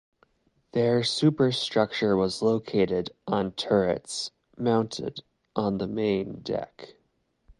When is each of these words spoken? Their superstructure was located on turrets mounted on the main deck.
Their 0.71 1.03
superstructure 1.03 2.17
was 2.17 2.41
located 2.41 3.11
on 3.27 3.51
turrets 3.51 4.31
mounted 4.57 5.21
on 5.55 5.77
the 5.77 5.85
main 5.85 6.39
deck. 6.41 6.95